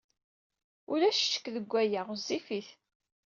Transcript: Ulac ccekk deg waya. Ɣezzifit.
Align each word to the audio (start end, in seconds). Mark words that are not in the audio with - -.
Ulac 0.91 1.17
ccekk 1.21 1.45
deg 1.55 1.65
waya. 1.71 2.01
Ɣezzifit. 2.09 2.69